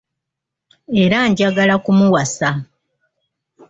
Era 1.03 1.19
ngyagala 1.29 1.75
kumuwasa. 1.83 2.49